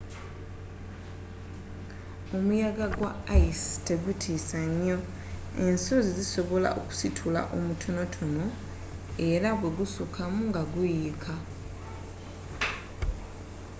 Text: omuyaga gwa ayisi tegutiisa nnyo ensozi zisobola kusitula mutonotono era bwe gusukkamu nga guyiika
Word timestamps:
omuyaga 2.35 2.85
gwa 2.97 3.11
ayisi 3.33 3.73
tegutiisa 3.87 4.57
nnyo 4.71 4.97
ensozi 5.65 6.09
zisobola 6.19 6.69
kusitula 6.85 7.41
mutonotono 7.65 8.45
era 9.29 9.49
bwe 9.59 9.69
gusukkamu 9.77 10.39
nga 10.49 10.61
guyiika 10.73 11.33